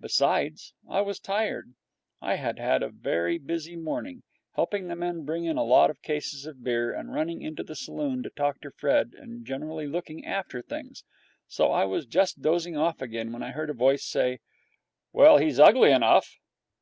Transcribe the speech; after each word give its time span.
Besides, 0.00 0.74
I 0.86 1.00
was 1.00 1.18
tired. 1.18 1.72
I 2.20 2.34
had 2.34 2.58
had 2.58 2.82
a 2.82 2.90
very 2.90 3.38
busy 3.38 3.74
morning, 3.74 4.22
helping 4.54 4.86
the 4.86 4.94
men 4.94 5.24
bring 5.24 5.46
in 5.46 5.56
a 5.56 5.64
lot 5.64 5.88
of 5.88 6.02
cases 6.02 6.44
of 6.44 6.62
beer, 6.62 6.92
and 6.92 7.14
running 7.14 7.40
into 7.40 7.62
the 7.62 7.74
saloon 7.74 8.22
to 8.22 8.28
talk 8.28 8.60
to 8.60 8.70
Fred 8.70 9.14
and 9.16 9.46
generally 9.46 9.86
looking 9.86 10.26
after 10.26 10.60
things. 10.60 11.04
So 11.48 11.68
I 11.72 11.86
was 11.86 12.04
just 12.04 12.42
dozing 12.42 12.76
off 12.76 13.00
again, 13.00 13.32
when 13.32 13.42
I 13.42 13.52
heard 13.52 13.70
a 13.70 13.72
voice 13.72 14.04
say, 14.04 14.40
'Well, 15.10 15.38
he's 15.38 15.58
ugly 15.58 15.90
enough!' 15.90 16.36